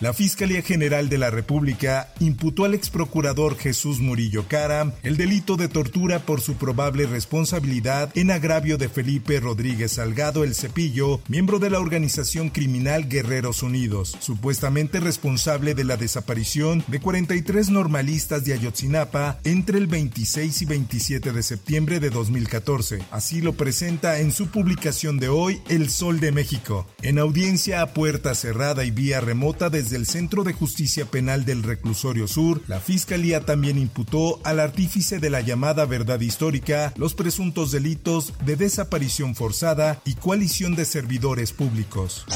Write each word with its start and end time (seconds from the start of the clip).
La 0.00 0.12
Fiscalía 0.12 0.60
General 0.60 1.08
de 1.08 1.18
la 1.18 1.30
República 1.30 2.12
imputó 2.18 2.64
al 2.64 2.74
ex 2.74 2.90
procurador 2.90 3.56
Jesús 3.56 4.00
Murillo 4.00 4.46
Cara 4.48 4.92
el 5.02 5.16
delito 5.16 5.56
de 5.56 5.68
tortura 5.68 6.18
por 6.18 6.40
su 6.40 6.54
probable 6.54 7.06
responsabilidad 7.06 8.10
en 8.16 8.32
agravio 8.32 8.76
de 8.76 8.88
Felipe 8.88 9.38
Rodríguez 9.38 9.92
Salgado 9.92 10.42
El 10.42 10.54
Cepillo, 10.54 11.20
miembro 11.28 11.60
de 11.60 11.70
la 11.70 11.78
organización 11.78 12.50
criminal 12.50 13.08
Guerreros 13.08 13.62
Unidos, 13.62 14.16
supuestamente 14.18 14.98
responsable 14.98 15.74
de 15.74 15.84
la 15.84 15.96
desaparición 15.96 16.84
de 16.88 17.00
43 17.00 17.70
normalistas 17.70 18.44
de 18.44 18.54
Ayotzinapa 18.54 19.38
entre 19.44 19.78
el 19.78 19.86
26 19.86 20.62
y 20.62 20.64
27 20.64 21.32
de 21.32 21.42
septiembre 21.42 22.00
de 22.00 22.10
2014. 22.10 22.98
Así 23.12 23.40
lo 23.40 23.52
presenta 23.52 24.18
en 24.18 24.32
su 24.32 24.48
publicación 24.48 25.18
de 25.18 25.28
hoy 25.28 25.62
El 25.68 25.88
Sol 25.88 26.18
de 26.18 26.32
México, 26.32 26.86
en 27.02 27.18
audiencia 27.20 27.80
a 27.80 27.94
puerta 27.94 28.34
cerrada 28.34 28.84
y 28.84 28.90
vía 28.90 29.20
remota 29.20 29.70
del 29.90 30.06
Centro 30.06 30.44
de 30.44 30.52
Justicia 30.52 31.06
Penal 31.06 31.44
del 31.44 31.62
Reclusorio 31.62 32.26
Sur, 32.28 32.62
la 32.66 32.80
Fiscalía 32.80 33.44
también 33.44 33.78
imputó 33.78 34.40
al 34.44 34.60
artífice 34.60 35.18
de 35.18 35.30
la 35.30 35.40
llamada 35.40 35.84
verdad 35.86 36.20
histórica 36.20 36.92
los 36.96 37.14
presuntos 37.14 37.72
delitos 37.72 38.32
de 38.44 38.56
desaparición 38.56 39.34
forzada 39.34 40.00
y 40.04 40.14
coalición 40.14 40.74
de 40.74 40.84
servidores 40.84 41.52
públicos. 41.52 42.26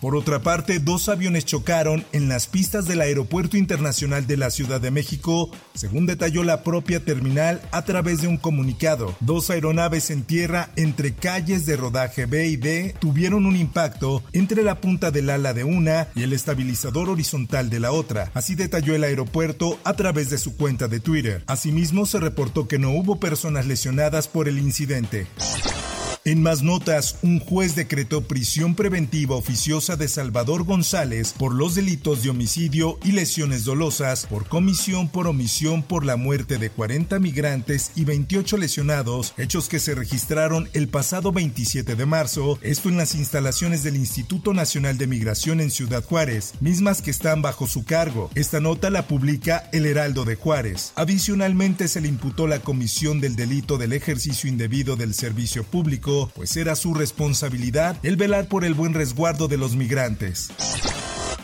Por 0.00 0.14
otra 0.14 0.40
parte, 0.40 0.78
dos 0.78 1.08
aviones 1.08 1.46
chocaron 1.46 2.04
en 2.12 2.28
las 2.28 2.46
pistas 2.46 2.86
del 2.86 3.00
Aeropuerto 3.00 3.56
Internacional 3.56 4.26
de 4.26 4.36
la 4.36 4.50
Ciudad 4.50 4.80
de 4.80 4.90
México, 4.90 5.50
según 5.74 6.04
detalló 6.04 6.44
la 6.44 6.62
propia 6.62 7.04
terminal 7.04 7.62
a 7.72 7.82
través 7.82 8.20
de 8.20 8.28
un 8.28 8.36
comunicado. 8.36 9.16
Dos 9.20 9.48
aeronaves 9.48 10.10
en 10.10 10.22
tierra 10.22 10.70
entre 10.76 11.14
calles 11.14 11.64
de 11.64 11.76
rodaje 11.76 12.26
B 12.26 12.46
y 12.46 12.56
D 12.56 12.94
tuvieron 12.98 13.46
un 13.46 13.56
impacto 13.56 14.22
entre 14.32 14.62
la 14.62 14.80
punta 14.80 15.10
del 15.10 15.30
ala 15.30 15.54
de 15.54 15.64
una 15.64 16.08
y 16.14 16.24
el 16.24 16.34
estabilizador 16.34 17.08
horizontal 17.08 17.70
de 17.70 17.80
la 17.80 17.92
otra. 17.92 18.30
Así 18.34 18.54
detalló 18.54 18.94
el 18.94 19.04
aeropuerto 19.04 19.78
a 19.84 19.94
través 19.94 20.28
de 20.28 20.38
su 20.38 20.56
cuenta 20.56 20.88
de 20.88 21.00
Twitter. 21.00 21.42
Asimismo, 21.46 22.04
se 22.04 22.20
reportó 22.20 22.68
que 22.68 22.78
no 22.78 22.90
hubo 22.90 23.18
personas 23.18 23.66
lesionadas 23.66 24.28
por 24.28 24.48
el 24.48 24.58
incidente. 24.58 25.26
En 26.26 26.42
más 26.42 26.64
notas, 26.64 27.18
un 27.22 27.38
juez 27.38 27.76
decretó 27.76 28.22
prisión 28.22 28.74
preventiva 28.74 29.36
oficiosa 29.36 29.94
de 29.94 30.08
Salvador 30.08 30.64
González 30.64 31.32
por 31.32 31.54
los 31.54 31.76
delitos 31.76 32.24
de 32.24 32.30
homicidio 32.30 32.98
y 33.04 33.12
lesiones 33.12 33.62
dolosas 33.62 34.26
por 34.26 34.48
comisión 34.48 35.08
por 35.08 35.28
omisión 35.28 35.84
por 35.84 36.04
la 36.04 36.16
muerte 36.16 36.58
de 36.58 36.68
40 36.68 37.20
migrantes 37.20 37.92
y 37.94 38.04
28 38.04 38.56
lesionados, 38.56 39.34
hechos 39.38 39.68
que 39.68 39.78
se 39.78 39.94
registraron 39.94 40.68
el 40.72 40.88
pasado 40.88 41.30
27 41.30 41.94
de 41.94 42.06
marzo, 42.06 42.58
esto 42.60 42.88
en 42.88 42.96
las 42.96 43.14
instalaciones 43.14 43.84
del 43.84 43.94
Instituto 43.94 44.52
Nacional 44.52 44.98
de 44.98 45.06
Migración 45.06 45.60
en 45.60 45.70
Ciudad 45.70 46.02
Juárez, 46.02 46.54
mismas 46.58 47.02
que 47.02 47.12
están 47.12 47.40
bajo 47.40 47.68
su 47.68 47.84
cargo. 47.84 48.32
Esta 48.34 48.58
nota 48.58 48.90
la 48.90 49.06
publica 49.06 49.70
El 49.72 49.86
Heraldo 49.86 50.24
de 50.24 50.34
Juárez. 50.34 50.92
Adicionalmente 50.96 51.86
se 51.86 52.00
le 52.00 52.08
imputó 52.08 52.48
la 52.48 52.58
comisión 52.58 53.20
del 53.20 53.36
delito 53.36 53.78
del 53.78 53.92
ejercicio 53.92 54.50
indebido 54.50 54.96
del 54.96 55.14
servicio 55.14 55.62
público 55.62 56.15
pues 56.34 56.56
era 56.56 56.76
su 56.76 56.94
responsabilidad 56.94 57.96
el 58.02 58.16
velar 58.16 58.48
por 58.48 58.64
el 58.64 58.74
buen 58.74 58.94
resguardo 58.94 59.48
de 59.48 59.58
los 59.58 59.76
migrantes. 59.76 60.50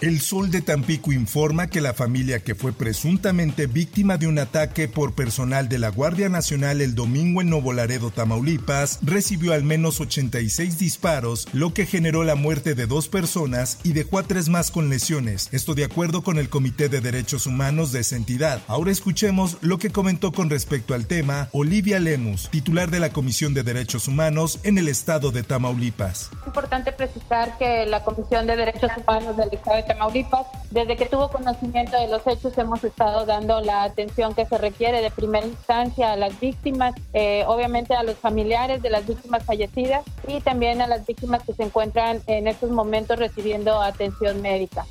El 0.03 0.21
Sol 0.21 0.51
de 0.51 0.63
Tampico 0.63 1.13
informa 1.13 1.69
que 1.69 1.81
la 1.81 1.95
familia 1.95 2.41
que 2.41 2.57
fue 2.57 2.73
presuntamente 2.73 3.69
víctima 3.69 4.17
de 4.17 4.27
un 4.27 4.41
ataque 4.41 4.89
por 4.89 5.15
personal 5.15 5.69
de 5.69 5.79
la 5.79 5.91
Guardia 5.91 6.29
Nacional 6.29 6.81
el 6.81 6.97
domingo 6.97 7.41
en 7.41 7.49
Nuevo 7.49 7.73
Laredo, 7.73 8.11
Tamaulipas, 8.11 8.99
recibió 9.03 9.53
al 9.53 9.63
menos 9.63 10.01
86 10.01 10.77
disparos, 10.77 11.47
lo 11.53 11.73
que 11.73 11.87
generó 11.87 12.25
la 12.25 12.35
muerte 12.35 12.75
de 12.75 12.89
dos 12.89 13.07
personas 13.07 13.79
y 13.85 13.93
dejó 13.93 14.19
a 14.19 14.25
tres 14.25 14.49
más 14.49 14.73
con 14.73 14.91
lesiones. 14.91 15.49
Esto 15.53 15.77
de 15.77 15.85
acuerdo 15.85 16.25
con 16.25 16.37
el 16.37 16.49
Comité 16.49 16.89
de 16.89 17.01
Derechos 17.01 17.47
Humanos 17.47 17.93
de 17.93 18.01
esa 18.01 18.17
entidad. 18.17 18.61
Ahora 18.67 18.91
escuchemos 18.91 19.57
lo 19.61 19.79
que 19.79 19.91
comentó 19.91 20.33
con 20.33 20.51
respecto 20.51 20.95
al 20.95 21.07
tema 21.07 21.49
Olivia 21.53 22.01
Lemus, 22.01 22.51
titular 22.51 22.91
de 22.91 22.99
la 22.99 23.11
Comisión 23.11 23.55
de 23.55 23.63
Derechos 23.63 24.09
Humanos 24.09 24.59
en 24.65 24.79
el 24.79 24.89
estado 24.89 25.31
de 25.31 25.45
Tamaulipas. 25.45 26.31
Es 26.41 26.47
importante 26.49 26.91
precisar 26.91 27.57
que 27.57 27.87
la 27.87 28.03
Comisión 28.03 28.49
de 28.49 28.57
Derechos 28.57 28.91
Humanos 28.97 29.37
del 29.37 29.55
estado 29.55 29.77
de 29.77 29.92
Tamaulipas. 29.93 30.47
Desde 30.71 30.97
que 30.97 31.07
tuvo 31.07 31.29
conocimiento 31.29 31.99
de 31.99 32.09
los 32.09 32.27
hechos 32.27 32.57
hemos 32.57 32.83
estado 32.83 33.27
dando 33.27 33.61
la 33.61 33.83
atención 33.83 34.35
que 34.35 34.47
se 34.47 34.57
requiere 34.57 35.03
de 35.03 35.11
primera 35.11 35.47
instancia 35.47 36.13
a 36.13 36.17
las 36.17 36.39
víctimas, 36.41 36.95
eh, 37.13 37.45
obviamente 37.47 37.95
a 37.95 38.03
los 38.03 38.17
familiares 38.17 38.81
de 38.81 38.91
las 38.91 39.07
víctimas 39.07 39.45
fallecidas 39.45 40.03
y 40.27 40.41
también 40.41 40.81
a 40.81 40.87
las 40.87 41.07
víctimas 41.07 41.43
que 41.43 41.53
se 41.53 41.65
encuentran 41.65 42.23
en 42.27 42.49
estos 42.49 42.71
momentos 42.71 43.19
recibiendo 43.19 43.81
atención 43.83 44.41
médica. 44.41 44.87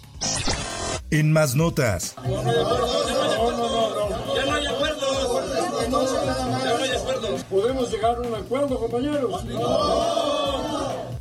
En 1.09 1.31
más 1.31 1.55
notas. 1.55 2.15
¿Podemos 7.49 7.91
llegar 7.91 8.15
a 8.15 8.21
un 8.21 8.35
acuerdo, 8.35 8.79
compañeros? 8.79 9.43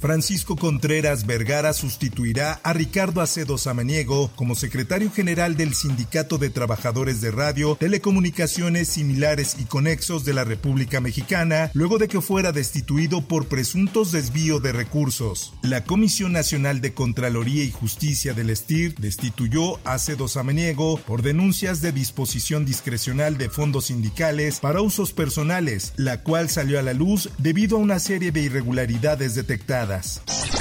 Francisco 0.00 0.56
Contreras 0.56 1.26
Vergara 1.26 1.74
sustituirá 1.74 2.58
a 2.64 2.72
Ricardo 2.72 3.20
Acedo 3.20 3.58
Samaniego 3.58 4.30
como 4.34 4.54
secretario 4.54 5.12
general 5.12 5.58
del 5.58 5.74
Sindicato 5.74 6.38
de 6.38 6.48
Trabajadores 6.48 7.20
de 7.20 7.30
Radio, 7.30 7.76
Telecomunicaciones 7.78 8.88
Similares 8.88 9.56
y 9.58 9.64
Conexos 9.64 10.24
de 10.24 10.32
la 10.32 10.44
República 10.44 11.02
Mexicana, 11.02 11.70
luego 11.74 11.98
de 11.98 12.08
que 12.08 12.22
fuera 12.22 12.50
destituido 12.50 13.20
por 13.20 13.48
presuntos 13.48 14.10
desvío 14.10 14.58
de 14.58 14.72
recursos. 14.72 15.52
La 15.60 15.84
Comisión 15.84 16.32
Nacional 16.32 16.80
de 16.80 16.94
Contraloría 16.94 17.62
y 17.62 17.70
Justicia 17.70 18.32
del 18.32 18.56
STIR 18.56 18.94
destituyó 18.94 19.76
a 19.86 19.94
Acedo 19.94 20.28
Samaniego 20.28 20.96
por 20.96 21.20
denuncias 21.20 21.82
de 21.82 21.92
disposición 21.92 22.64
discrecional 22.64 23.36
de 23.36 23.50
fondos 23.50 23.86
sindicales 23.86 24.60
para 24.60 24.80
usos 24.80 25.12
personales, 25.12 25.92
la 25.96 26.22
cual 26.22 26.48
salió 26.48 26.78
a 26.78 26.82
la 26.82 26.94
luz 26.94 27.28
debido 27.36 27.76
a 27.76 27.80
una 27.80 27.98
serie 27.98 28.32
de 28.32 28.40
irregularidades 28.40 29.34
detectadas. 29.34 29.89
jornadas. 29.90 30.59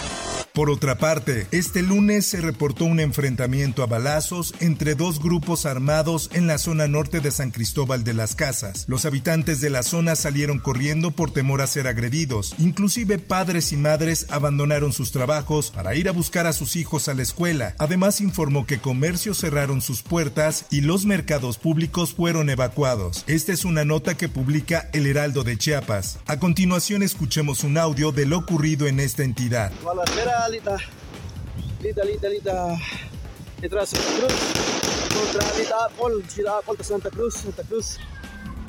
Por 0.54 0.70
otra 0.70 0.98
parte, 0.98 1.48
este 1.52 1.82
lunes 1.82 2.26
se 2.26 2.42
reportó 2.42 2.86
un 2.86 3.00
enfrentamiento 3.00 3.84
a 3.84 3.86
balazos 3.86 4.54
entre 4.60 4.96
dos 4.96 5.20
grupos 5.22 5.66
armados 5.66 6.30
en 6.34 6.48
la 6.48 6.58
zona 6.58 6.88
norte 6.88 7.20
de 7.20 7.32
San 7.32 7.52
Cristóbal 7.52 8.04
de 8.04 8.14
las 8.14 8.36
Casas. 8.36 8.86
Los 8.88 9.06
habitantes 9.06 9.62
de 9.62 9.70
la 9.70 9.84
zona 9.84 10.16
salieron 10.16 10.60
corriendo 10.60 11.12
por 11.12 11.32
temor 11.32 11.62
a 11.62 11.68
ser 11.68 11.88
agredidos. 11.88 12.56
Inclusive 12.58 13.20
padres 13.20 13.72
y 13.72 13.78
madres 13.78 14.26
abandonaron 14.30 14.92
sus 14.92 15.12
trabajos 15.12 15.72
para 15.72 15.96
ir 15.96 16.10
a 16.10 16.14
buscar 16.14 16.48
a 16.48 16.54
sus 16.54 16.76
hijos 16.76 17.08
a 17.08 17.14
la 17.14 17.22
escuela. 17.22 17.76
Además 17.78 18.20
informó 18.20 18.66
que 18.66 18.80
comercios 18.80 19.38
cerraron 19.38 19.82
sus 19.82 20.02
puertas 20.02 20.66
y 20.72 20.82
los 20.82 21.06
mercados 21.06 21.58
públicos 21.58 22.14
fueron 22.14 22.50
evacuados. 22.50 23.24
Esta 23.28 23.54
es 23.54 23.66
una 23.66 23.86
nota 23.86 24.18
que 24.18 24.30
publica 24.30 24.90
El 24.94 25.06
Heraldo 25.06 25.44
de 25.44 25.58
Chiapas. 25.58 26.18
A 26.26 26.40
continuación 26.40 27.04
escuchemos 27.04 27.64
un 27.64 27.78
audio 27.78 28.12
de 28.12 28.26
lo 28.26 28.40
ocurrido 28.40 28.88
en 28.88 29.00
esta 29.00 29.24
entidad. 29.24 29.72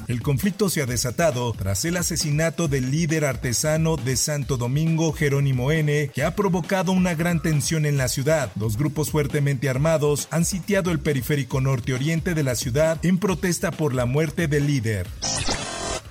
El 0.08 0.22
conflicto 0.22 0.68
se 0.68 0.82
ha 0.82 0.86
desatado 0.86 1.52
tras 1.52 1.84
el 1.84 1.96
asesinato 1.96 2.66
del 2.66 2.90
líder 2.90 3.24
artesano 3.24 3.96
de 3.96 4.16
Santo 4.16 4.56
Domingo, 4.56 5.12
Jerónimo 5.12 5.70
N., 5.70 6.10
que 6.12 6.24
ha 6.24 6.34
provocado 6.34 6.90
una 6.90 7.14
gran 7.14 7.40
tensión 7.40 7.86
en 7.86 7.96
la 7.96 8.08
ciudad. 8.08 8.50
Dos 8.56 8.76
grupos 8.76 9.12
fuertemente 9.12 9.68
armados 9.68 10.26
han 10.32 10.44
sitiado 10.44 10.90
el 10.90 10.98
periférico 10.98 11.60
norte-oriente 11.60 12.34
de 12.34 12.42
la 12.42 12.56
ciudad 12.56 12.98
en 13.04 13.18
protesta 13.18 13.70
por 13.70 13.94
la 13.94 14.04
muerte 14.04 14.48
del 14.48 14.66
líder. 14.66 15.06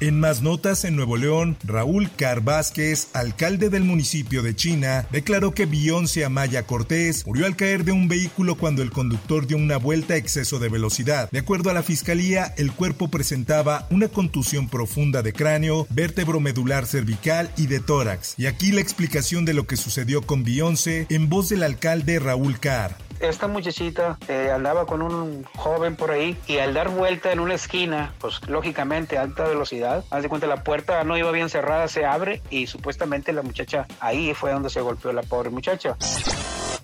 En 0.01 0.18
más 0.18 0.42
notas, 0.42 0.86
en 0.86 0.96
Nuevo 0.96 1.18
León, 1.18 1.57
Raúl 1.62 2.10
Car 2.16 2.40
Vázquez, 2.40 3.10
alcalde 3.12 3.69
del 3.69 3.84
municipio 3.84 4.42
de 4.42 4.56
China, 4.56 5.06
declaró 5.12 5.54
que 5.54 5.66
Beyoncé 5.66 6.24
Amaya 6.24 6.66
Cortés 6.66 7.28
murió 7.28 7.46
al 7.46 7.57
caer 7.57 7.84
de 7.84 7.92
un 7.92 8.07
vehículo 8.07 8.56
cuando 8.56 8.81
el 8.81 8.92
conductor 8.92 9.46
dio 9.46 9.57
una 9.57 9.75
vuelta 9.75 10.13
a 10.13 10.18
exceso 10.18 10.57
de 10.57 10.69
velocidad. 10.69 11.30
De 11.31 11.40
acuerdo 11.40 11.69
a 11.69 11.74
la 11.74 11.84
fiscalía, 11.84 12.54
el 12.57 12.72
cuerpo 12.72 13.10
presentaba 13.10 13.88
una 13.90 14.07
contusión 14.07 14.69
profunda 14.69 15.22
de 15.22 15.34
cráneo, 15.34 15.86
vértebro 15.90 16.40
medular 16.40 16.86
cervical 16.86 17.52
y 17.57 17.68
de 17.68 17.81
tórax. 17.81 18.36
Y 18.38 18.45
aquí 18.45 18.72
la 18.72 18.80
explicación 18.80 19.44
de 19.44 19.54
lo 19.54 19.68
que 19.68 19.75
sucedió 19.75 20.22
con 20.22 20.45
Beyoncé 20.45 21.07
en 21.10 21.28
voz 21.28 21.50
del 21.50 21.62
alcalde 21.62 22.19
Raúl 22.19 22.57
Carr 22.57 23.08
esta 23.19 23.48
muchachita 23.48 24.18
eh, 24.27 24.51
andaba 24.54 24.86
con 24.86 25.01
un 25.01 25.44
joven 25.56 25.95
por 25.95 26.12
ahí 26.12 26.38
y 26.48 26.57
al 26.57 26.74
dar 26.74 26.89
vuelta 26.89 27.31
en 27.31 27.39
una 27.39 27.56
esquina, 27.56 28.13
pues 28.19 28.42
lógicamente 28.48 29.18
alta 29.18 29.48
velocidad, 29.48 30.04
haz 30.10 30.24
de 30.24 30.30
cuenta 30.30 30.48
la 30.48 30.63
puerta 30.63 31.04
no 31.04 31.18
iba 31.18 31.31
bien 31.31 31.50
cerrada, 31.50 31.88
se 31.88 32.06
abre 32.06 32.42
y 32.50 32.68
supuestamente 32.68 33.33
la 33.33 33.42
muchacha 33.42 33.88
ahí 34.00 34.33
fue 34.33 34.51
donde 34.51 34.69
se 34.69 34.81
golpeó 34.81 35.12
la 35.13 35.24
pobre 35.24 35.50
muchacha. 35.50 35.98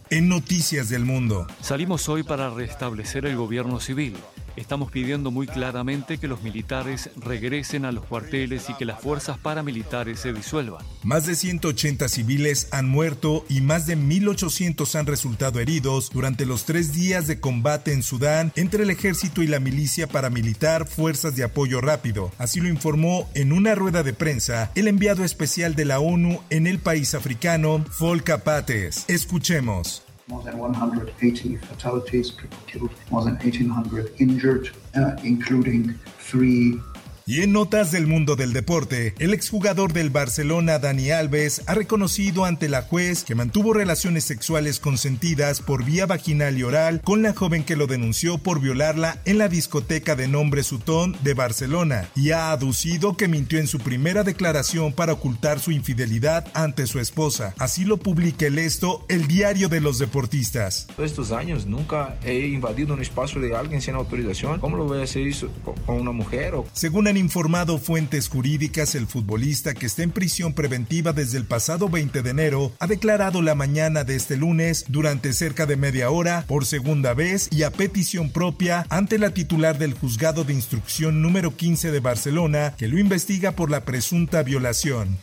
En 0.09 0.29
Noticias 0.29 0.89
del 0.89 1.03
Mundo. 1.03 1.47
Salimos 1.61 2.07
hoy 2.09 2.21
para 2.21 2.51
restablecer 2.51 3.25
el 3.25 3.35
gobierno 3.35 3.79
civil. 3.79 4.15
Estamos 4.55 4.91
pidiendo 4.91 5.31
muy 5.31 5.47
claramente 5.47 6.17
que 6.17 6.27
los 6.27 6.41
militares 6.41 7.09
regresen 7.17 7.85
a 7.85 7.91
los 7.91 8.05
cuarteles 8.05 8.69
y 8.69 8.73
que 8.75 8.85
las 8.85 9.01
fuerzas 9.01 9.37
paramilitares 9.37 10.19
se 10.19 10.33
disuelvan. 10.33 10.83
Más 11.03 11.25
de 11.25 11.35
180 11.35 12.07
civiles 12.07 12.67
han 12.71 12.87
muerto 12.87 13.45
y 13.49 13.61
más 13.61 13.85
de 13.85 13.97
1.800 13.97 14.95
han 14.97 15.05
resultado 15.05 15.59
heridos 15.59 16.09
durante 16.11 16.45
los 16.45 16.65
tres 16.65 16.93
días 16.93 17.27
de 17.27 17.39
combate 17.39 17.93
en 17.93 18.03
Sudán 18.03 18.53
entre 18.55 18.83
el 18.83 18.89
ejército 18.89 19.43
y 19.43 19.47
la 19.47 19.59
milicia 19.59 20.07
paramilitar 20.07 20.87
Fuerzas 20.87 21.35
de 21.35 21.43
Apoyo 21.43 21.81
Rápido. 21.81 22.31
Así 22.37 22.61
lo 22.61 22.69
informó 22.69 23.29
en 23.33 23.51
una 23.51 23.75
rueda 23.75 24.03
de 24.03 24.13
prensa 24.13 24.71
el 24.75 24.87
enviado 24.87 25.23
especial 25.23 25.75
de 25.75 25.85
la 25.85 25.99
ONU 25.99 26.41
en 26.49 26.67
el 26.67 26.79
país 26.79 27.13
africano, 27.13 27.83
Volker 27.99 28.41
Pates. 28.41 29.05
Escuchemos. 29.07 30.05
More 30.27 30.41
than 30.41 30.57
180 30.57 31.57
fatalities, 31.57 32.31
people 32.31 32.57
killed, 32.65 32.91
more 33.11 33.23
than 33.23 33.35
1,800 33.35 34.13
injured, 34.19 34.69
uh, 34.95 35.15
including 35.23 35.93
three 36.17 36.79
Y 37.27 37.41
en 37.41 37.53
notas 37.53 37.91
del 37.91 38.05
mundo 38.05 38.35
del 38.35 38.53
deporte, 38.53 39.15
el 39.17 39.33
exjugador 39.33 39.93
del 39.93 40.11
Barcelona, 40.11 40.77
Dani 40.77 41.09
Alves, 41.09 41.63
ha 41.65 41.73
reconocido 41.73 42.45
ante 42.45 42.69
la 42.69 42.83
juez 42.83 43.23
que 43.23 43.33
mantuvo 43.33 43.73
relaciones 43.73 44.25
sexuales 44.25 44.79
consentidas 44.79 45.59
por 45.59 45.83
vía 45.83 46.05
vaginal 46.05 46.55
y 46.55 46.61
oral 46.61 47.01
con 47.03 47.23
la 47.23 47.33
joven 47.33 47.63
que 47.63 47.75
lo 47.75 47.87
denunció 47.87 48.37
por 48.37 48.61
violarla 48.61 49.23
en 49.25 49.39
la 49.39 49.47
discoteca 49.47 50.15
de 50.15 50.27
nombre 50.27 50.61
Sutón 50.61 51.17
de 51.23 51.33
Barcelona 51.33 52.09
y 52.15 52.29
ha 52.29 52.51
aducido 52.51 53.17
que 53.17 53.27
mintió 53.27 53.57
en 53.57 53.65
su 53.65 53.79
primera 53.79 54.23
declaración 54.23 54.93
para 54.93 55.13
ocultar 55.13 55.59
su 55.59 55.71
infidelidad 55.71 56.47
ante 56.53 56.85
su 56.85 56.99
esposa. 56.99 57.55
Así 57.57 57.85
lo 57.85 57.97
publica 57.97 58.45
el 58.45 58.59
esto, 58.59 59.03
el 59.09 59.25
diario 59.25 59.67
de 59.67 59.81
los 59.81 59.97
deportistas. 59.97 60.85
Todos 60.95 61.09
estos 61.09 61.31
años 61.31 61.65
nunca 61.65 62.19
he 62.23 62.49
invadido 62.49 62.93
un 62.93 63.01
espacio 63.01 63.41
de 63.41 63.55
alguien 63.55 63.81
sin 63.81 63.95
autorización. 63.95 64.59
¿Cómo 64.59 64.77
lo 64.77 64.85
voy 64.85 64.99
a 64.99 65.05
hacer 65.05 65.25
eso 65.25 65.49
con 65.87 65.99
una 65.99 66.11
mujer? 66.11 66.53
Según 66.73 67.14
informado 67.17 67.77
fuentes 67.77 68.27
jurídicas, 68.29 68.95
el 68.95 69.07
futbolista 69.07 69.73
que 69.73 69.85
está 69.85 70.03
en 70.03 70.11
prisión 70.11 70.53
preventiva 70.53 71.13
desde 71.13 71.37
el 71.37 71.45
pasado 71.45 71.89
20 71.89 72.21
de 72.21 72.29
enero 72.29 72.71
ha 72.79 72.87
declarado 72.87 73.41
la 73.41 73.55
mañana 73.55 74.03
de 74.03 74.15
este 74.15 74.37
lunes 74.37 74.85
durante 74.87 75.33
cerca 75.33 75.65
de 75.65 75.77
media 75.77 76.09
hora 76.09 76.45
por 76.47 76.65
segunda 76.65 77.13
vez 77.13 77.47
y 77.51 77.63
a 77.63 77.71
petición 77.71 78.29
propia 78.31 78.85
ante 78.89 79.17
la 79.17 79.31
titular 79.31 79.77
del 79.77 79.93
juzgado 79.93 80.43
de 80.43 80.53
instrucción 80.53 81.21
número 81.21 81.55
15 81.55 81.91
de 81.91 81.99
Barcelona 81.99 82.73
que 82.77 82.87
lo 82.87 82.99
investiga 82.99 83.51
por 83.51 83.69
la 83.69 83.85
presunta 83.85 84.43
violación. 84.43 85.17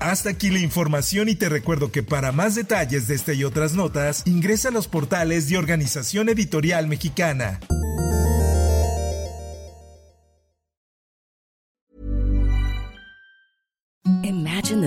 Hasta 0.00 0.30
aquí 0.30 0.50
la 0.50 0.60
información 0.60 1.28
y 1.28 1.34
te 1.34 1.48
recuerdo 1.48 1.90
que 1.90 2.02
para 2.02 2.32
más 2.32 2.54
detalles 2.54 3.08
de 3.08 3.14
esta 3.14 3.32
y 3.32 3.44
otras 3.44 3.74
notas, 3.74 4.22
ingresa 4.26 4.68
a 4.68 4.72
los 4.72 4.86
portales 4.86 5.48
de 5.48 5.58
Organización 5.58 6.28
Editorial 6.28 6.86
Mexicana. 6.86 7.60